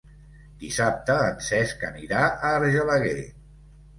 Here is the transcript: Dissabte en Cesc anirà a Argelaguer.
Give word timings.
Dissabte 0.61 1.17
en 1.25 1.43
Cesc 1.49 1.85
anirà 1.89 2.23
a 2.31 2.53
Argelaguer. 2.61 3.23